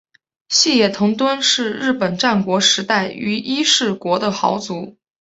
[0.49, 4.97] 细野藤敦是日本战国时代于伊势国的豪族。